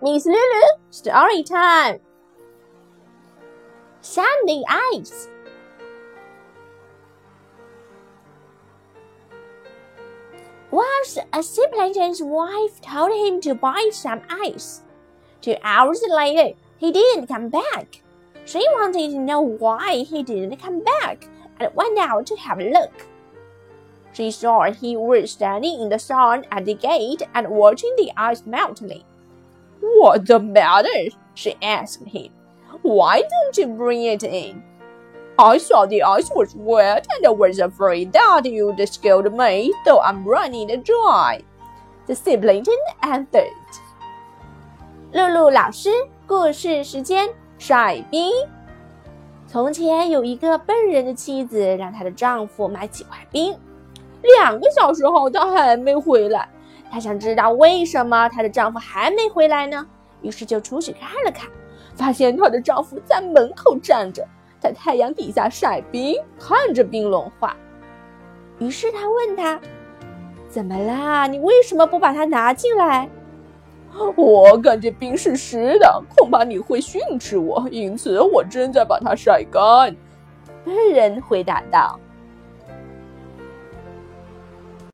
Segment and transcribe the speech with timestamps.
[0.00, 1.98] Miss Lulu, story time.
[4.00, 5.28] Sandy ice.
[10.70, 14.82] Once a seaplankton's wife told him to buy some ice.
[15.40, 18.00] Two hours later, he didn't come back.
[18.44, 21.28] She wanted to know why he didn't come back
[21.58, 23.04] and went out to have a look.
[24.12, 28.46] She saw he was standing in the sun at the gate and watching the ice
[28.46, 29.02] melting.
[29.80, 31.10] What's the matter?
[31.34, 32.30] she asked him.
[32.82, 34.62] Why don't you bring it in?
[35.36, 40.00] I thought the ice was wet and I was afraid that you'd scald me, though
[40.00, 41.42] I'm running dry.
[42.06, 43.52] The Siblington answered.
[45.12, 45.90] 露露老师，
[46.26, 48.32] 故事时间，甩冰。
[49.46, 53.56] 从前有一个笨人的妻子，让她的丈夫买几块冰。
[54.22, 56.48] 两个小时后，他还没回来。
[56.90, 59.86] 她想知道为什么她的丈夫还没回来呢？
[60.22, 61.48] 于是就出去看了看，
[61.94, 64.26] 发现她的丈夫在门口站着。
[64.60, 67.56] 在太阳底下晒冰，看着冰融化。
[68.58, 69.60] 于是她问他
[70.50, 71.28] ：“怎么啦？
[71.28, 73.08] 你为什么不把它拿进来？”
[74.16, 79.94] 我感觉冰是湿的，恐怕你会训斥我，因此我正在把它晒干。”
[80.92, 81.98] 人回答道。